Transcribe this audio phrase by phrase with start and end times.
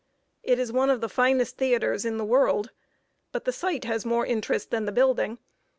[0.41, 2.71] It is one of the finest theaters in the world;
[3.31, 5.37] but the site has more interest than the building.